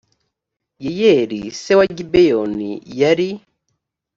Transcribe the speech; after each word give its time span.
yeyeli 0.83 1.41
se 1.61 1.73
wa 1.77 1.85
gibeyonij 1.95 2.81
yari 2.99 3.29